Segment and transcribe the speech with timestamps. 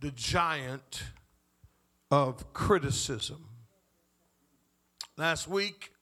[0.00, 1.02] the giant
[2.10, 3.46] of criticism.
[5.16, 5.92] Last week,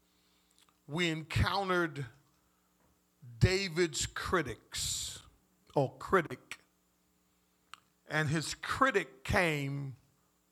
[0.86, 2.06] we encountered
[3.40, 5.19] David's critics,
[5.74, 6.58] or critic,
[8.08, 9.96] and his critic came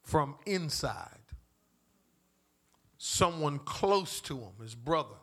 [0.02, 1.10] from inside.
[2.98, 5.16] Someone close to him, his brother.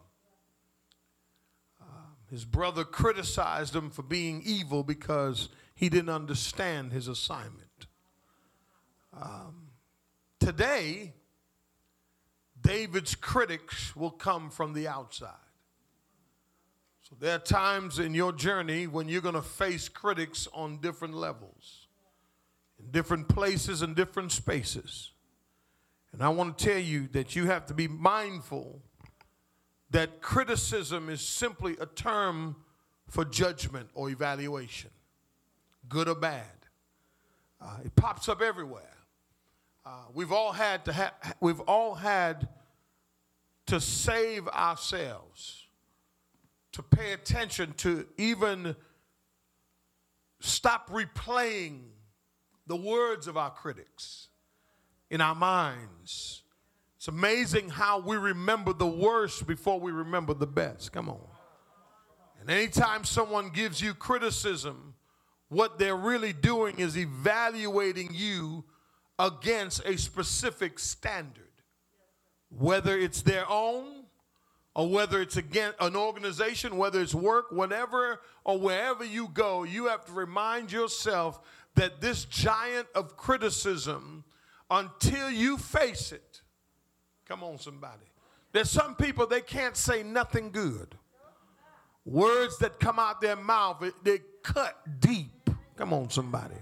[1.82, 7.63] Um, his brother criticized him for being evil because he didn't understand his assignment.
[9.20, 9.70] Um,
[10.40, 11.14] today,
[12.62, 15.30] David's critics will come from the outside.
[17.02, 21.14] So there are times in your journey when you're going to face critics on different
[21.14, 21.88] levels,
[22.80, 25.12] in different places and different spaces.
[26.14, 28.82] And I want to tell you that you have to be mindful
[29.90, 32.56] that criticism is simply a term
[33.08, 34.90] for judgment or evaluation,
[35.90, 36.48] good or bad.
[37.62, 38.93] Uh, it pops up everywhere.
[39.86, 42.48] Uh, we've all had to ha- we've all had
[43.66, 45.68] to save ourselves,
[46.72, 48.76] to pay attention to even
[50.40, 51.82] stop replaying
[52.68, 54.30] the words of our critics
[55.10, 56.44] in our minds.
[56.98, 60.94] It's amazing how we remember the worst before we remember the best.
[60.94, 61.20] Come on.
[62.40, 64.96] And anytime someone gives you criticism,
[65.50, 68.64] what they're really doing is evaluating you
[69.24, 71.48] against a specific standard,
[72.50, 74.04] whether it's their own
[74.76, 79.88] or whether it's against an organization, whether it's work, whatever or wherever you go, you
[79.88, 81.40] have to remind yourself
[81.76, 84.26] that this giant of criticism,
[84.70, 86.42] until you face it,
[87.26, 88.06] come on, somebody.
[88.52, 90.96] There's some people they can't say nothing good.
[92.06, 95.50] Words that come out their mouth, they cut deep.
[95.78, 96.56] Come on, somebody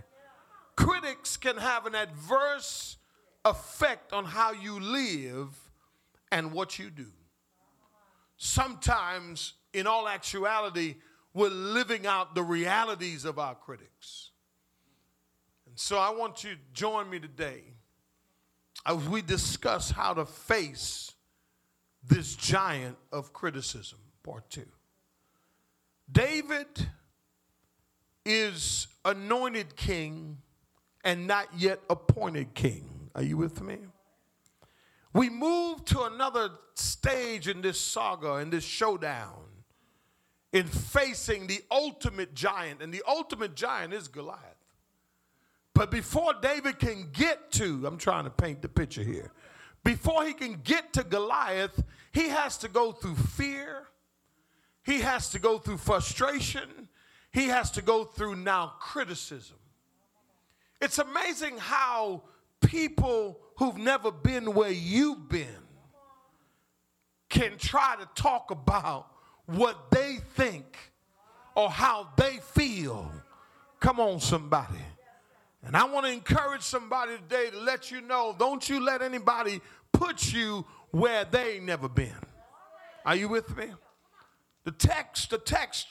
[0.75, 2.97] critics can have an adverse
[3.45, 5.49] effect on how you live
[6.31, 7.07] and what you do.
[8.37, 10.95] Sometimes, in all actuality,
[11.33, 14.31] we're living out the realities of our critics.
[15.67, 17.63] And so I want you to join me today
[18.85, 21.13] as we discuss how to face
[22.03, 24.67] this giant of criticism, part two.
[26.11, 26.67] David
[28.25, 30.37] is anointed king
[31.03, 33.09] and not yet appointed king.
[33.15, 33.77] Are you with me?
[35.13, 39.43] We move to another stage in this saga, in this showdown,
[40.53, 42.81] in facing the ultimate giant.
[42.81, 44.39] And the ultimate giant is Goliath.
[45.73, 49.31] But before David can get to, I'm trying to paint the picture here,
[49.83, 51.83] before he can get to Goliath,
[52.13, 53.87] he has to go through fear,
[54.83, 56.89] he has to go through frustration,
[57.31, 59.57] he has to go through now criticism.
[60.81, 62.23] It's amazing how
[62.61, 65.47] people who've never been where you've been
[67.29, 69.07] can try to talk about
[69.45, 70.77] what they think
[71.55, 73.11] or how they feel.
[73.79, 74.79] Come on, somebody.
[75.63, 79.61] And I want to encourage somebody today to let you know don't you let anybody
[79.91, 82.15] put you where they never been.
[83.05, 83.67] Are you with me?
[84.63, 85.87] The text, the text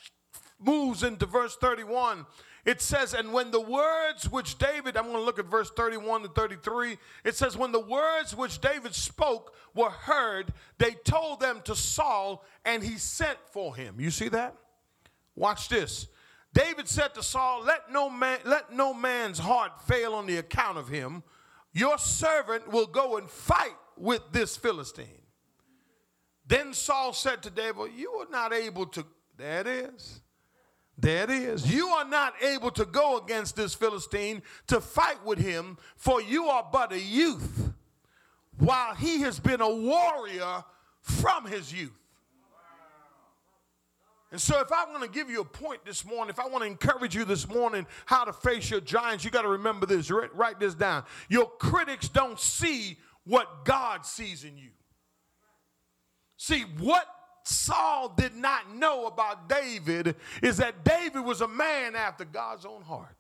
[0.59, 2.27] moves into verse 31
[2.65, 6.22] it says, and when the words which David, I'm going to look at verse 31
[6.22, 6.98] to 33.
[7.25, 12.44] It says, when the words which David spoke were heard, they told them to Saul,
[12.65, 13.97] and he sent for him.
[13.98, 14.54] You see that?
[15.34, 16.09] Watch this.
[16.53, 20.78] David said to Saul, Let no man, let no man's heart fail on the account
[20.78, 21.22] of him.
[21.72, 25.06] Your servant will go and fight with this Philistine.
[26.47, 29.06] Then Saul said to David, You are not able to,
[29.37, 30.21] there it is.
[31.00, 31.72] There it is.
[31.72, 36.47] You are not able to go against this Philistine to fight with him, for you
[36.47, 37.72] are but a youth,
[38.59, 40.62] while he has been a warrior
[41.00, 41.97] from his youth.
[44.33, 46.62] And so, if I want to give you a point this morning, if I want
[46.62, 50.09] to encourage you this morning how to face your giants, you got to remember this.
[50.10, 51.05] Write, write this down.
[51.28, 54.71] Your critics don't see what God sees in you.
[56.36, 57.07] See, what
[57.50, 62.82] Saul did not know about David is that David was a man after God's own
[62.82, 63.16] heart.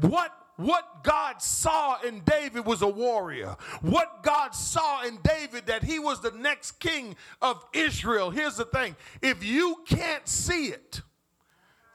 [0.00, 3.56] What what God saw in David was a warrior.
[3.80, 8.30] What God saw in David that he was the next king of Israel.
[8.30, 11.00] Here's the thing if you can't see it,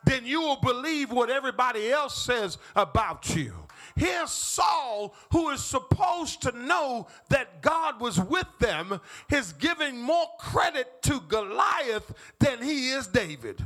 [0.05, 3.53] then you will believe what everybody else says about you.
[3.95, 8.99] Here's Saul, who is supposed to know that God was with them,
[9.31, 13.65] is giving more credit to Goliath than he is David.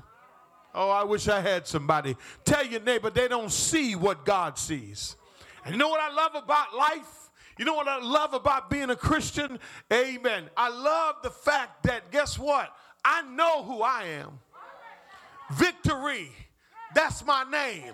[0.76, 2.16] Oh, I wish I had somebody.
[2.46, 5.16] Tell your neighbor they don't see what God sees.
[5.66, 7.32] And you know what I love about life?
[7.58, 9.60] You know what I love about being a Christian?
[9.92, 10.46] Amen.
[10.56, 12.72] I love the fact that, guess what?
[13.04, 14.40] I know who I am.
[15.54, 16.32] Victory.
[16.94, 17.94] That's my name.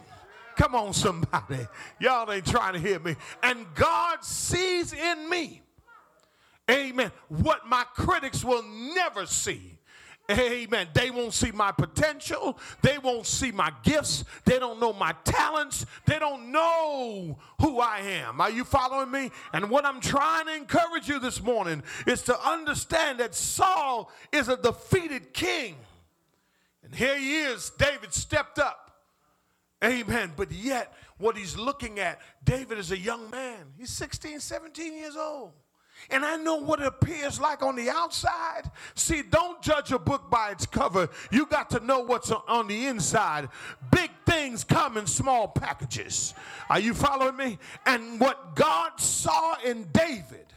[0.56, 1.68] Come on, somebody.
[2.00, 3.16] Y'all ain't trying to hear me.
[3.44, 5.62] And God sees in me,
[6.70, 9.76] amen, what my critics will never see.
[10.32, 10.88] Amen.
[10.94, 12.58] They won't see my potential.
[12.82, 14.24] They won't see my gifts.
[14.44, 15.86] They don't know my talents.
[16.08, 18.42] They don't know who I am.
[18.42, 19.30] Are you following me?
[19.54, 24.48] And what I'm trying to encourage you this morning is to understand that Saul is
[24.48, 25.76] a defeated king.
[26.84, 27.72] And here he is.
[27.78, 28.85] David stepped up.
[29.86, 30.34] Amen.
[30.36, 33.68] But yet, what he's looking at, David is a young man.
[33.78, 35.52] He's 16, 17 years old.
[36.10, 38.64] And I know what it appears like on the outside.
[38.96, 41.10] See, don't judge a book by its cover.
[41.32, 43.50] You got to know what's on the inside.
[43.92, 46.34] Big things come in small packages.
[46.70, 47.58] Are you following me?
[47.86, 50.48] And what God saw in David,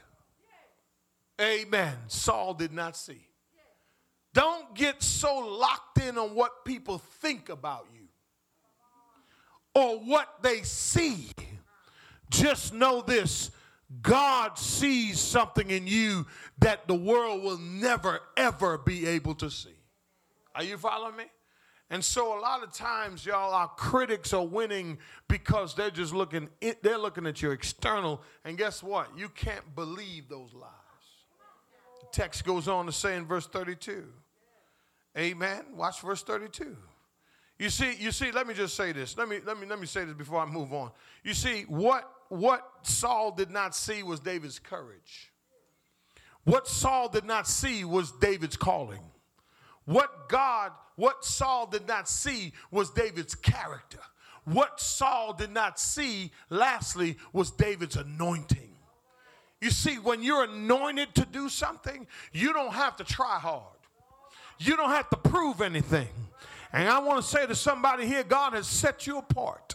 [1.40, 3.28] amen, Saul did not see.
[4.34, 7.97] Don't get so locked in on what people think about you
[9.74, 11.30] or what they see.
[12.30, 13.50] Just know this
[14.02, 16.26] God sees something in you
[16.58, 19.74] that the world will never, ever be able to see.
[20.54, 21.24] Are you following me?
[21.90, 26.50] And so a lot of times, y'all, our critics are winning because they're just looking,
[26.82, 29.08] they're looking at your external, and guess what?
[29.16, 30.70] You can't believe those lies.
[32.00, 34.04] The text goes on to say in verse 32.
[35.16, 35.64] Amen.
[35.74, 36.76] Watch verse 32.
[37.58, 39.16] You see, you see, let me just say this.
[39.16, 40.90] Let me let me let me say this before I move on.
[41.24, 45.32] You see, what what Saul did not see was David's courage.
[46.44, 49.02] What Saul did not see was David's calling.
[49.84, 54.00] What God, what Saul did not see was David's character.
[54.44, 58.70] What Saul did not see, lastly, was David's anointing.
[59.60, 63.64] You see, when you're anointed to do something, you don't have to try hard.
[64.58, 66.08] You don't have to prove anything.
[66.72, 69.74] And I want to say to somebody here God has set you apart.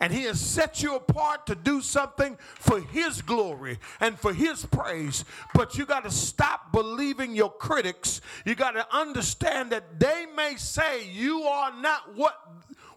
[0.00, 4.66] And He has set you apart to do something for His glory and for His
[4.66, 5.24] praise.
[5.54, 8.20] But you got to stop believing your critics.
[8.44, 12.36] You got to understand that they may say you are not what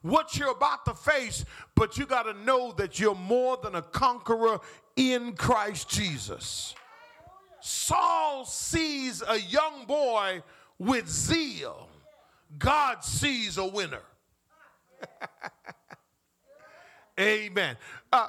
[0.01, 3.81] what you're about to face, but you got to know that you're more than a
[3.81, 4.59] conqueror
[4.95, 6.75] in Christ Jesus.
[7.59, 10.43] Saul sees a young boy
[10.77, 11.84] with zeal
[12.57, 14.01] God sees a winner.
[17.19, 17.77] Amen.
[18.11, 18.27] Uh,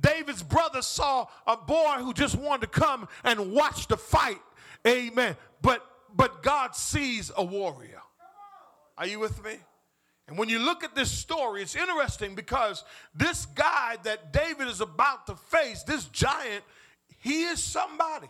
[0.00, 4.40] David's brother saw a boy who just wanted to come and watch the fight.
[4.86, 5.36] Amen.
[5.62, 5.86] But
[6.16, 8.00] but God sees a warrior.
[8.96, 9.56] Are you with me?
[10.28, 12.84] And when you look at this story, it's interesting because
[13.14, 16.64] this guy that David is about to face, this giant,
[17.18, 18.28] he is somebody.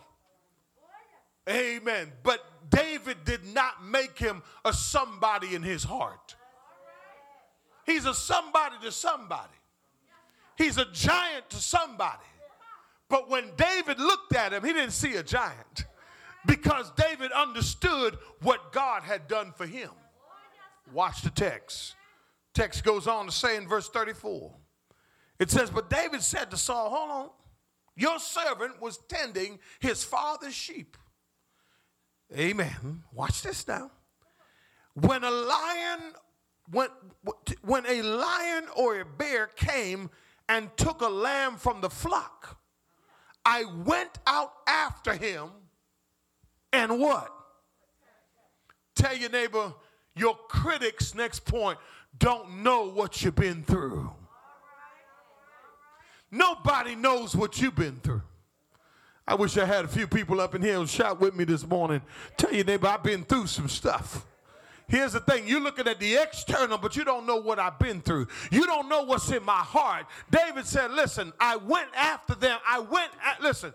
[1.47, 2.11] Amen.
[2.23, 6.35] But David did not make him a somebody in his heart.
[7.85, 9.53] He's a somebody to somebody.
[10.57, 12.23] He's a giant to somebody.
[13.09, 15.85] But when David looked at him, he didn't see a giant
[16.45, 19.91] because David understood what God had done for him.
[20.91, 21.95] Watch the text.
[22.53, 24.51] Text goes on to say in verse 34.
[25.39, 27.29] It says, But David said to Saul, Hold on,
[27.95, 30.97] your servant was tending his father's sheep.
[32.33, 33.03] Amen.
[33.13, 33.91] Watch this now.
[34.93, 35.99] When a lion,
[36.71, 36.89] when,
[37.61, 40.09] when a lion or a bear came
[40.47, 42.57] and took a lamb from the flock,
[43.45, 45.49] I went out after him
[46.73, 47.31] and what?
[48.95, 49.73] Tell your neighbor,
[50.15, 51.77] your critics, next point,
[52.17, 54.11] don't know what you've been through.
[56.31, 58.23] Nobody knows what you've been through.
[59.27, 61.65] I wish I had a few people up in here who shout with me this
[61.65, 62.01] morning.
[62.37, 64.25] Tell your neighbor, I've been through some stuff.
[64.87, 68.01] Here's the thing you're looking at the external, but you don't know what I've been
[68.01, 68.27] through.
[68.51, 70.05] You don't know what's in my heart.
[70.29, 72.59] David said, Listen, I went after them.
[72.67, 73.73] I went, at, listen,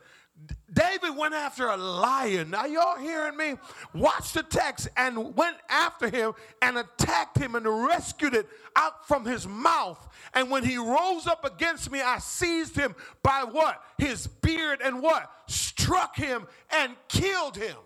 [0.72, 2.50] David went after a lion.
[2.50, 3.54] Now, y'all hearing me?
[3.92, 6.32] Watch the text and went after him
[6.62, 9.98] and attacked him and rescued it out from his mouth.
[10.32, 13.82] And when he rose up against me, I seized him by what?
[13.98, 15.30] His beard and what?
[15.48, 17.76] Struck him and killed him.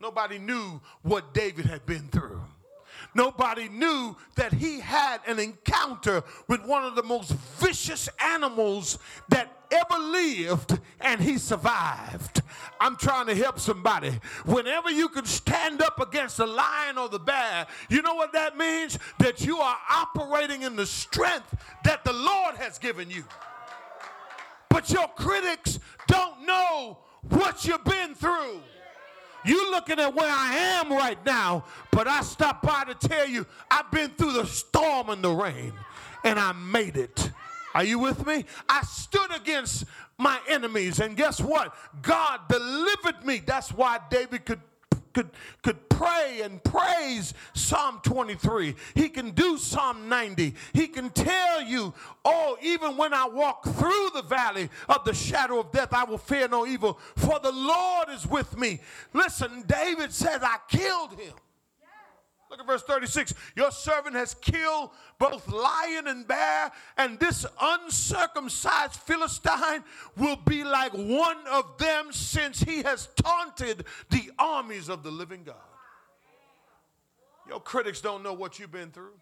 [0.00, 2.37] Nobody knew what David had been through.
[3.14, 8.98] Nobody knew that he had an encounter with one of the most vicious animals
[9.28, 12.42] that ever lived and he survived.
[12.80, 14.12] I'm trying to help somebody.
[14.44, 18.56] Whenever you can stand up against the lion or the bear, you know what that
[18.56, 18.98] means?
[19.18, 23.24] That you are operating in the strength that the Lord has given you.
[24.68, 28.60] But your critics don't know what you've been through.
[29.48, 33.46] You looking at where I am right now, but I stopped by to tell you
[33.70, 35.72] I've been through the storm and the rain,
[36.22, 37.30] and I made it.
[37.74, 38.44] Are you with me?
[38.68, 39.86] I stood against
[40.18, 41.74] my enemies, and guess what?
[42.02, 43.40] God delivered me.
[43.44, 44.60] That's why David could
[45.12, 45.30] could,
[45.62, 48.74] could pray and praise Psalm 23.
[48.94, 50.54] He can do Psalm 90.
[50.72, 51.92] He can tell you,
[52.24, 56.18] oh, even when I walk through the valley of the shadow of death, I will
[56.18, 58.80] fear no evil, for the Lord is with me.
[59.12, 61.34] Listen, David says, I killed him.
[62.50, 63.34] Look at verse 36.
[63.56, 69.84] Your servant has killed both lion and bear, and this uncircumcised Philistine
[70.16, 75.42] will be like one of them since he has taunted the armies of the living
[75.44, 75.56] God.
[77.48, 79.14] Your critics don't know what you've been through.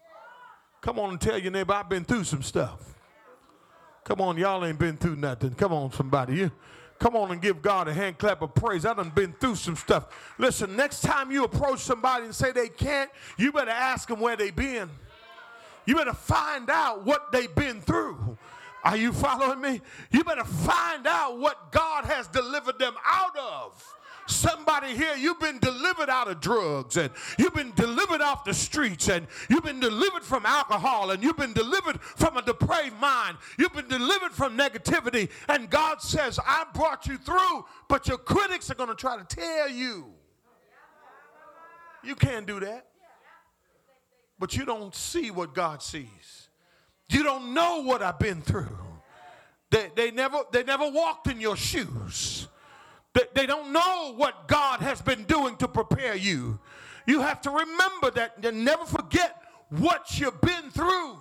[0.81, 2.95] Come on and tell your neighbor, I've been through some stuff.
[4.03, 5.51] Come on, y'all ain't been through nothing.
[5.51, 6.35] Come on, somebody.
[6.35, 6.51] You,
[6.99, 8.85] Come on and give God a hand clap of praise.
[8.85, 10.33] I done been through some stuff.
[10.37, 14.35] Listen, next time you approach somebody and say they can't, you better ask them where
[14.35, 14.89] they been.
[15.85, 18.37] You better find out what they've been through.
[18.83, 19.81] Are you following me?
[20.11, 23.96] You better find out what God has delivered them out of.
[24.27, 29.07] Somebody here, you've been delivered out of drugs and you've been delivered off the streets
[29.07, 33.37] and you've been delivered from alcohol and you've been delivered from a depraved mind.
[33.57, 35.29] You've been delivered from negativity.
[35.47, 39.23] And God says, I brought you through, but your critics are going to try to
[39.23, 40.07] tell you.
[42.03, 42.87] You can't do that.
[44.39, 46.49] But you don't see what God sees.
[47.09, 48.77] You don't know what I've been through.
[49.69, 52.36] They, they, never, they never walked in your shoes.
[53.33, 56.59] They don't know what God has been doing to prepare you.
[57.05, 61.17] You have to remember that and never forget what you've been through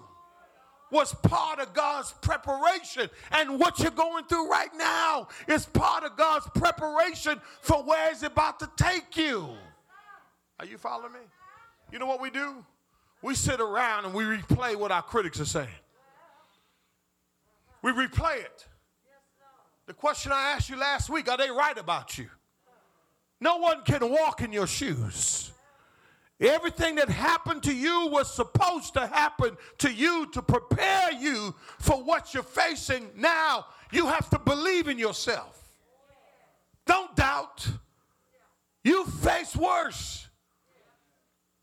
[0.91, 3.11] was part of God's preparation.
[3.33, 8.23] And what you're going through right now is part of God's preparation for where He's
[8.23, 9.49] about to take you.
[10.59, 11.21] Are you following me?
[11.93, 12.65] You know what we do?
[13.23, 15.69] We sit around and we replay what our critics are saying.
[17.83, 18.67] We replay it.
[19.87, 22.29] The question I asked you last week are they right about you?
[23.41, 25.53] No one can walk in your shoes.
[26.41, 32.03] Everything that happened to you was supposed to happen to you to prepare you for
[32.03, 33.67] what you're facing now.
[33.91, 35.63] You have to believe in yourself.
[36.87, 37.67] Don't doubt.
[38.85, 40.29] You face worse.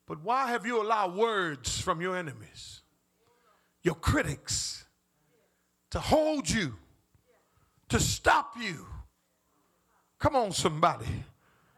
[0.08, 2.82] But why have you allowed words from your enemies,
[3.84, 4.86] your critics,
[5.92, 6.76] to hold you
[7.94, 8.88] to stop you.
[10.18, 11.06] Come on, somebody.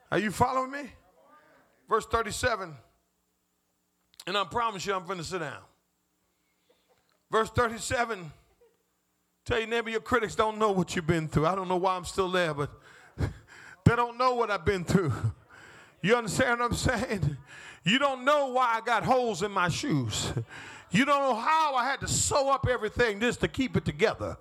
[0.09, 0.89] Are you following me?
[1.89, 2.73] Verse 37.
[4.25, 5.59] And I promise you, I'm going to sit down.
[7.29, 8.31] Verse 37.
[9.45, 11.47] Tell your neighbor, your critics don't know what you've been through.
[11.47, 12.71] I don't know why I'm still there, but
[13.17, 15.11] they don't know what I've been through.
[16.01, 17.35] You understand what I'm saying?
[17.83, 20.31] You don't know why I got holes in my shoes.
[20.91, 24.37] You don't know how I had to sew up everything just to keep it together.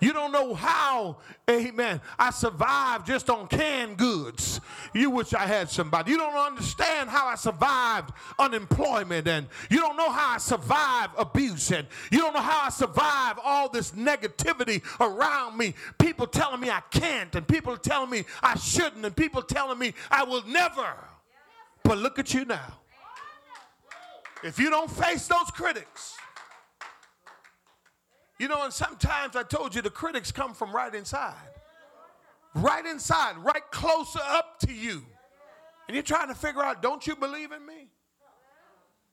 [0.00, 1.18] You don't know how,
[1.50, 4.60] amen, I survived just on canned goods.
[4.94, 6.12] You wish I had somebody.
[6.12, 11.72] You don't understand how I survived unemployment, and you don't know how I survived abuse,
[11.72, 15.74] and you don't know how I survived all this negativity around me.
[15.98, 19.94] People telling me I can't, and people telling me I shouldn't, and people telling me
[20.10, 20.94] I will never.
[21.82, 22.78] But look at you now.
[24.42, 26.16] If you don't face those critics,
[28.38, 31.34] you know, and sometimes I told you the critics come from right inside.
[32.54, 35.04] Right inside, right closer up to you.
[35.86, 37.88] And you're trying to figure out, don't you believe in me?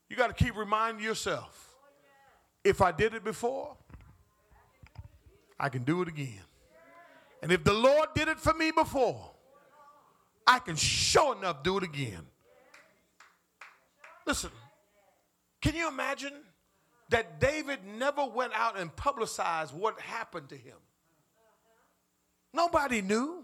[0.10, 1.76] You got to keep reminding yourself
[2.64, 3.76] if I did it before,
[5.60, 6.42] I can do it again.
[7.42, 9.32] And if the Lord did it for me before,
[10.48, 12.26] I can sure enough do it again.
[14.26, 14.50] Listen,
[15.66, 16.34] can you imagine
[17.10, 20.78] that David never went out and publicized what happened to him?
[22.54, 23.44] Nobody knew.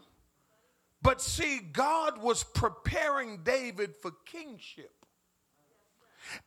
[1.02, 4.94] But see, God was preparing David for kingship.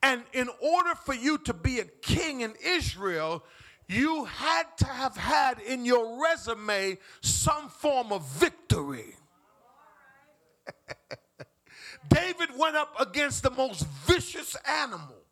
[0.01, 3.43] And in order for you to be a king in Israel,
[3.89, 9.17] you had to have had in your resume some form of victory.
[12.09, 15.24] David went up against the most vicious animal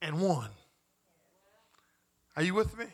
[0.00, 0.50] and one.
[2.36, 2.86] Are you with me?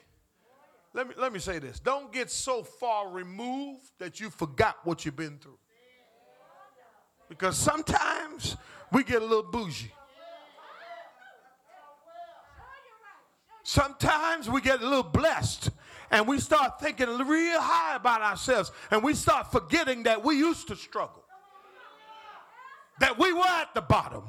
[0.94, 1.80] Let me, let me say this.
[1.80, 5.58] Don't get so far removed that you forgot what you've been through.
[7.28, 8.56] Because sometimes
[8.92, 9.92] we get a little bougie.
[13.64, 15.70] Sometimes we get a little blessed
[16.10, 20.68] and we start thinking real high about ourselves and we start forgetting that we used
[20.68, 21.24] to struggle,
[23.00, 24.22] that we were at the bottom.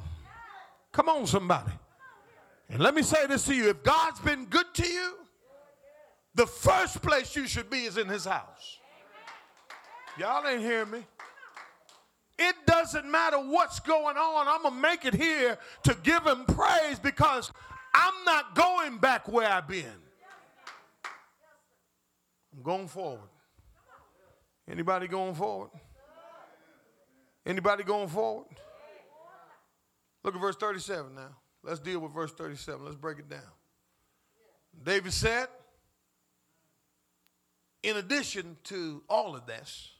[0.93, 1.73] Come on, somebody.
[2.69, 5.13] And let me say this to you if God's been good to you,
[6.33, 8.79] the first place you should be is in his house.
[10.17, 11.05] Y'all ain't hearing me.
[12.37, 14.47] It doesn't matter what's going on.
[14.47, 17.51] I'm going to make it here to give him praise because
[17.93, 19.85] I'm not going back where I've been.
[22.55, 23.29] I'm going forward.
[24.69, 25.69] Anybody going forward?
[27.45, 28.47] Anybody going forward?
[30.23, 31.29] Look at verse 37 now.
[31.65, 32.85] Let's deal with verse 37.
[32.85, 33.41] Let's break it down.
[34.83, 35.47] David said,
[37.81, 39.91] in addition to all of this,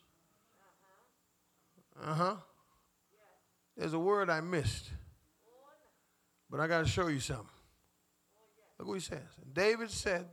[2.03, 2.35] uh huh,
[3.75, 4.91] there's a word I missed,
[6.51, 7.47] but I got to show you something.
[8.77, 9.21] Look what he says.
[9.51, 10.27] David said,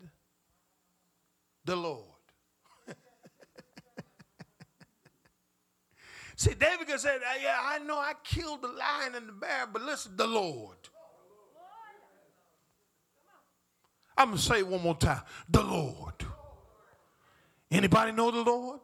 [1.65, 2.05] The Lord.
[6.37, 9.81] See, David could say, Yeah, I know I killed the lion and the bear, but
[9.83, 10.77] listen, the Lord.
[14.17, 15.23] I'm going to say it one more time.
[15.49, 16.15] The Lord.
[17.71, 18.81] Anybody know the Lord?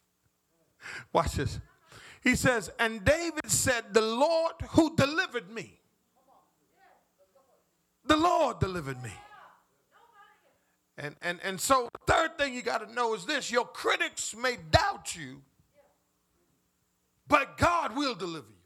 [1.12, 1.58] Watch this.
[2.22, 5.80] He says, and David said, The Lord who delivered me
[8.10, 9.12] the Lord delivered me.
[10.98, 14.56] And, and, and so, third thing you got to know is this your critics may
[14.70, 15.40] doubt you,
[17.28, 18.56] but God will deliver you.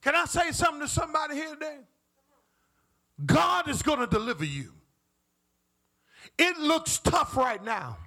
[0.00, 1.78] Can I say something to somebody here today?
[3.24, 4.72] God is going to deliver you.
[6.38, 7.98] It looks tough right now.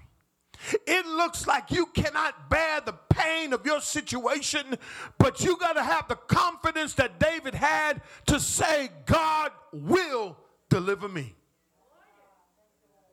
[0.86, 4.78] It looks like you cannot bear the pain of your situation,
[5.18, 10.38] but you got to have the confidence that David had to say, God will
[10.70, 11.36] deliver me.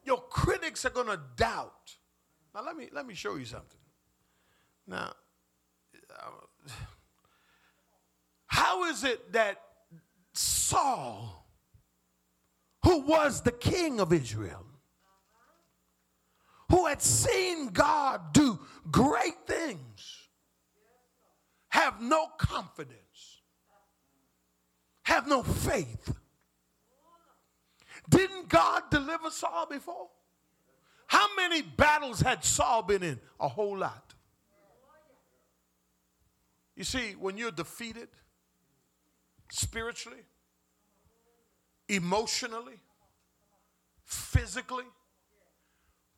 [0.05, 1.97] Your critics are going to doubt.
[2.55, 3.79] Now, let me, let me show you something.
[4.87, 5.13] Now,
[8.47, 9.61] how is it that
[10.33, 11.46] Saul,
[12.87, 14.65] who was the king of Israel,
[16.71, 18.61] who had seen God do
[18.93, 20.29] great things
[21.69, 23.41] have no confidence,
[25.03, 26.15] have no faith.
[28.09, 30.07] Didn't God deliver Saul before?
[31.09, 33.19] How many battles had Saul been in?
[33.41, 34.15] A whole lot.
[36.77, 38.11] You see, when you're defeated
[39.51, 40.23] spiritually,
[41.89, 42.81] emotionally,
[44.05, 44.85] physically,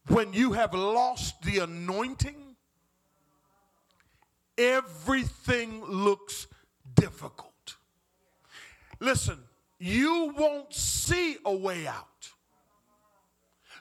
[0.08, 2.56] when you have lost the anointing,
[4.56, 6.46] everything looks
[6.94, 7.76] difficult.
[9.00, 9.38] Listen,
[9.78, 12.04] you won't see a way out.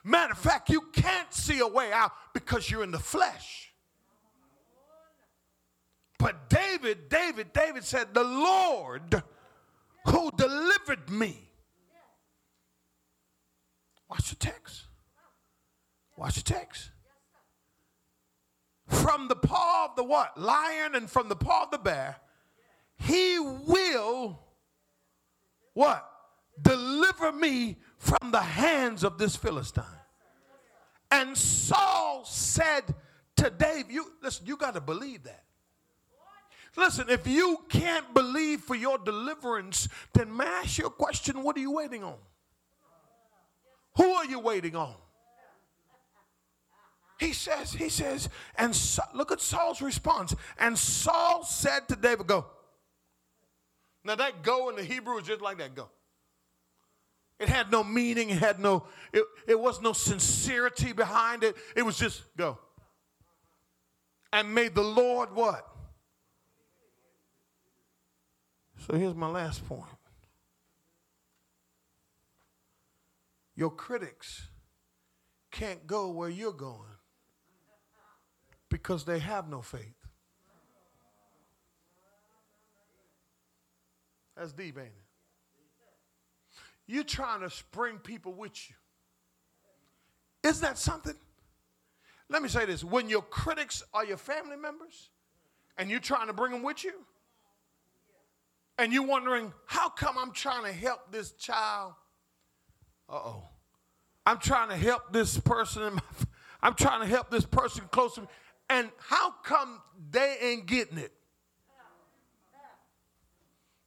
[0.04, 3.72] Matter of fact, you can't see a way out because you're in the flesh.
[6.18, 9.22] But David, David, David said, The Lord
[10.06, 11.47] who delivered me.
[14.08, 14.84] Watch the text.
[16.16, 16.90] Watch the text.
[18.86, 20.38] From the paw of the what?
[20.40, 22.16] Lion and from the paw of the bear,
[22.96, 24.40] he will
[25.74, 26.10] what?
[26.60, 29.84] Deliver me from the hands of this Philistine.
[31.10, 32.82] And Saul said
[33.36, 35.44] to David, you listen, you got to believe that.
[36.76, 41.42] Listen, if you can't believe for your deliverance, then may I ask you a question?
[41.42, 42.16] What are you waiting on?
[43.98, 44.94] Who are you waiting on?
[47.18, 50.36] He says, he says, and so, look at Saul's response.
[50.56, 52.46] And Saul said to David, Go.
[54.04, 55.90] Now that go in the Hebrew is just like that go.
[57.40, 61.56] It had no meaning, it had no, it, it was no sincerity behind it.
[61.76, 62.58] It was just go.
[64.32, 65.66] And made the Lord what?
[68.86, 69.97] So here's my last point.
[73.58, 74.46] Your critics
[75.50, 76.94] can't go where you're going
[78.68, 79.96] because they have no faith.
[84.36, 84.92] That's deep, ain't it?
[86.86, 88.76] You're trying to bring people with you.
[90.48, 91.16] Isn't that something?
[92.28, 95.10] Let me say this when your critics are your family members
[95.76, 96.94] and you're trying to bring them with you,
[98.78, 101.94] and you're wondering, how come I'm trying to help this child?
[103.08, 103.42] Uh oh.
[104.26, 105.98] I'm trying to help this person,
[106.62, 108.26] I'm trying to help this person close to me.
[108.68, 111.12] And how come they ain't getting it?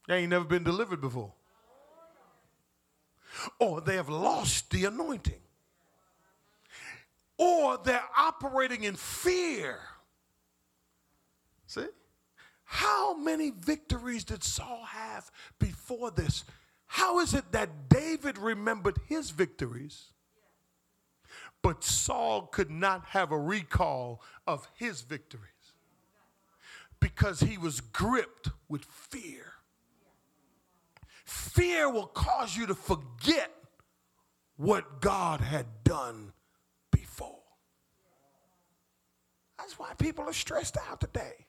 [0.07, 1.31] They ain't never been delivered before.
[3.59, 5.39] or they have lost the anointing,
[7.37, 9.79] or they're operating in fear.
[11.67, 11.85] See?
[12.63, 15.29] How many victories did Saul have
[15.59, 16.43] before this?
[16.87, 18.00] How is it that David
[18.37, 20.11] remembered his victories,
[21.61, 25.45] but Saul could not have a recall of his victories?
[26.99, 29.53] Because he was gripped with fear.
[31.25, 33.51] Fear will cause you to forget
[34.57, 36.33] what God had done
[36.91, 37.41] before.
[39.57, 41.45] That's why people are stressed out today.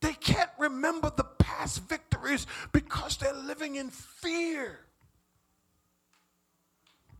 [0.00, 4.80] They can't remember the past victories because they're living in fear.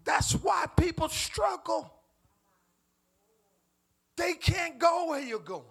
[0.04, 1.92] That's why people struggle.
[4.16, 5.64] They can't go where you're going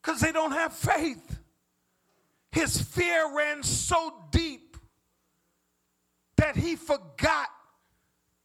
[0.00, 1.38] because they don't have faith.
[2.52, 4.76] His fear ran so deep
[6.36, 7.48] that he forgot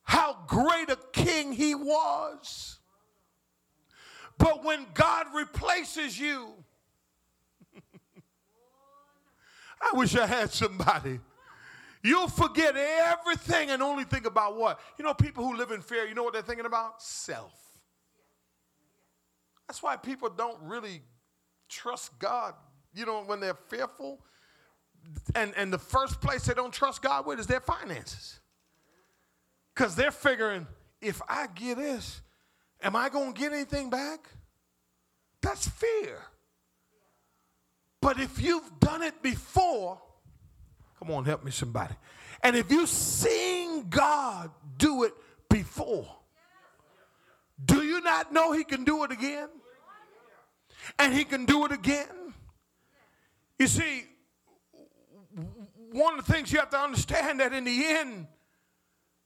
[0.04, 2.80] how great a king he was.
[4.40, 6.54] But when God replaces you,
[9.82, 11.20] I wish I had somebody.
[12.02, 14.80] You'll forget everything and only think about what?
[14.98, 17.02] You know, people who live in fear, you know what they're thinking about?
[17.02, 17.54] Self.
[19.68, 21.02] That's why people don't really
[21.68, 22.54] trust God
[22.94, 24.20] you know, when they're fearful,
[25.36, 28.40] and, and the first place they don't trust God with is their finances.
[29.74, 30.68] Because they're figuring,
[31.02, 32.22] if I get this,
[32.82, 34.28] am I going to get anything back?
[35.42, 36.22] That's fear.
[38.02, 40.02] But if you've done it before,
[41.00, 41.96] come on, help me somebody.
[42.44, 45.14] And if you've seen God do it
[45.50, 46.08] before,
[47.66, 49.50] do you not know He can do it again?
[50.98, 52.08] And He can do it again
[53.60, 54.06] you see,
[55.92, 58.28] one of the things you have to understand that in the end,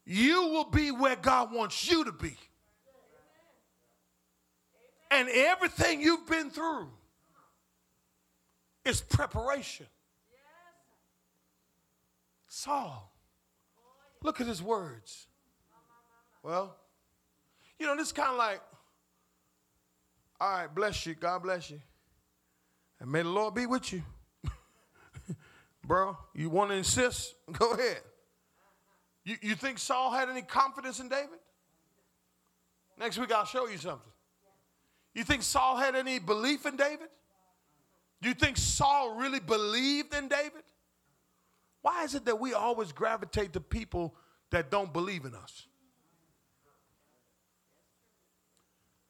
[0.06, 2.36] you will be where God wants you to be.
[5.12, 6.90] And everything you've been through
[8.84, 9.86] is preparation.
[12.56, 13.12] Saul,
[14.22, 15.26] look at his words.
[16.44, 16.76] Well,
[17.80, 18.62] you know, this is kind of like,
[20.40, 21.82] all right, bless you, God bless you.
[23.00, 24.04] And may the Lord be with you.
[25.84, 27.34] Bro, you want to insist?
[27.52, 28.02] Go ahead.
[29.26, 31.40] You, you think Saul had any confidence in David?
[33.00, 34.12] Next week I'll show you something.
[35.16, 37.10] You think Saul had any belief in David?
[38.22, 40.62] Do you think Saul really believed in David?
[41.84, 44.16] Why is it that we always gravitate to people
[44.50, 45.68] that don't believe in us?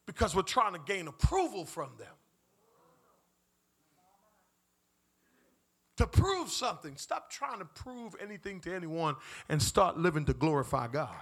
[0.04, 2.08] Because we're trying to gain approval from them.
[5.96, 6.96] to prove something.
[6.96, 9.16] Stop trying to prove anything to anyone
[9.48, 11.14] and start living to glorify God.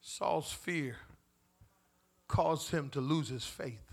[0.00, 0.96] Saul's fear
[2.26, 3.89] caused him to lose his faith.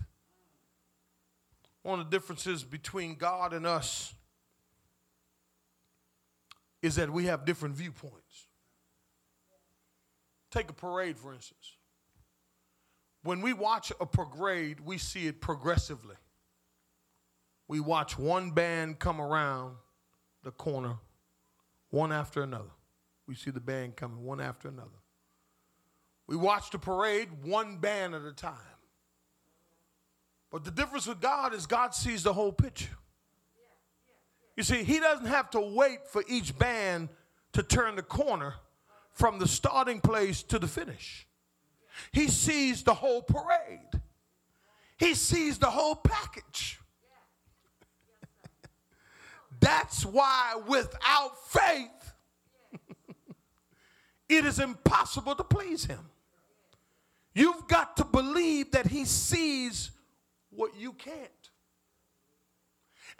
[1.88, 4.12] One of the differences between God and us
[6.82, 8.46] is that we have different viewpoints.
[10.50, 11.76] Take a parade, for instance.
[13.22, 16.16] When we watch a parade, we see it progressively.
[17.68, 19.76] We watch one band come around
[20.44, 20.98] the corner,
[21.88, 22.74] one after another.
[23.26, 25.00] We see the band coming one after another.
[26.26, 28.77] We watch the parade one band at a time.
[30.50, 32.96] But the difference with God is God sees the whole picture.
[34.56, 37.10] You see, He doesn't have to wait for each band
[37.52, 38.54] to turn the corner
[39.12, 41.26] from the starting place to the finish.
[42.12, 44.00] He sees the whole parade.
[44.96, 46.80] He sees the whole package.
[49.60, 52.14] That's why without faith,
[54.28, 56.10] it is impossible to please him.
[57.34, 59.92] You've got to believe that he sees
[60.58, 61.50] what you can't.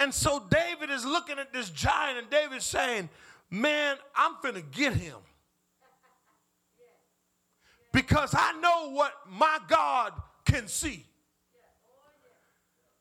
[0.01, 3.09] And so David is looking at this giant, and David's saying,
[3.51, 5.17] Man, I'm finna get him
[7.93, 10.13] because I know what my God
[10.45, 11.07] can see.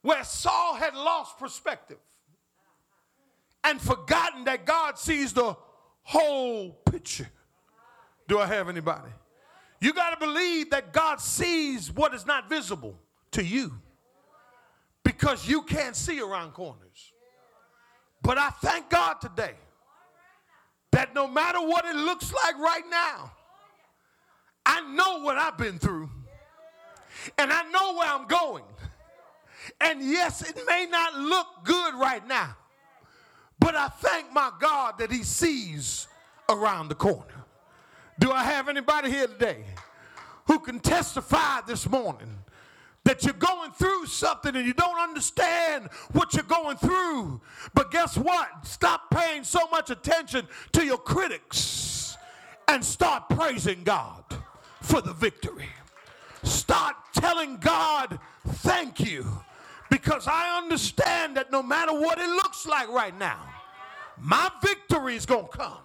[0.03, 1.97] Where Saul had lost perspective
[3.65, 5.57] and forgotten that God sees the
[6.03, 7.29] whole picture.
[8.29, 9.11] Do I have anybody?
[9.81, 12.97] You got to believe that God sees what is not visible
[13.31, 13.73] to you
[15.07, 17.13] because you can't see around corners.
[18.21, 19.53] But I thank God today
[20.91, 23.31] that no matter what it looks like right now,
[24.65, 26.09] I know what I've been through,
[27.37, 28.65] and I know where I'm going,
[29.79, 32.57] And yes, it may not look good right now,
[33.59, 36.07] but I thank my God that He sees
[36.49, 37.45] around the corner.
[38.19, 39.63] Do I have anybody here today
[40.47, 42.36] who can testify this morning
[43.07, 47.39] that you're going through something and you don't understand what you're going through?
[47.73, 48.49] But guess what?
[48.63, 52.17] Stop paying so much attention to your critics
[52.67, 54.25] and start praising God
[54.81, 55.69] for the victory.
[56.43, 59.25] Start telling God, thank you,
[59.89, 63.39] because I understand that no matter what it looks like right now,
[64.19, 65.77] my victory is going to come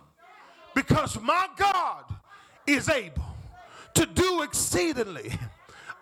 [0.75, 2.05] because my God
[2.67, 3.37] is able
[3.95, 5.39] to do exceedingly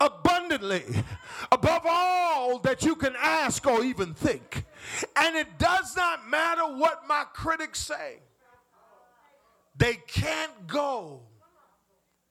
[0.01, 0.85] abundantly
[1.53, 4.65] above all that you can ask or even think.
[5.17, 8.19] And it does not matter what my critics say,
[9.77, 11.21] they can't go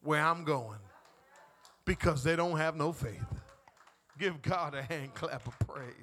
[0.01, 0.79] where I'm going
[1.85, 3.23] because they don't have no faith.
[4.17, 5.93] Give God a hand clap of praise.